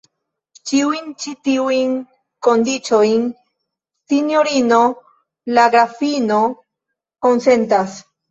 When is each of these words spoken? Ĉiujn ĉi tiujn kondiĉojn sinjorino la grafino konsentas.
Ĉiujn 0.69 1.09
ĉi 1.23 1.33
tiujn 1.47 1.91
kondiĉojn 2.47 3.27
sinjorino 4.13 4.79
la 5.59 5.65
grafino 5.77 6.39
konsentas. 7.27 7.95